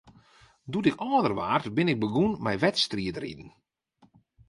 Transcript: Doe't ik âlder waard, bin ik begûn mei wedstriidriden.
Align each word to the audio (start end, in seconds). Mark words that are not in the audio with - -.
Doe't 0.71 0.89
ik 0.91 0.97
âlder 1.09 1.33
waard, 1.39 1.65
bin 1.77 1.91
ik 1.93 1.99
begûn 2.03 2.31
mei 2.45 2.57
wedstriidriden. 2.65 3.49